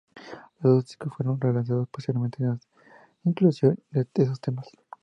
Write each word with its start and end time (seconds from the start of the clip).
Los 0.61 0.73
dos 0.73 0.85
discos 0.87 1.13
fueron 1.15 1.39
relanzados 1.39 1.87
posteriormente 1.89 2.37
sin 2.39 2.47
la 2.47 2.59
inclusión 3.23 3.77
de 3.91 4.07
esos 4.15 4.41
temas. 4.41 4.67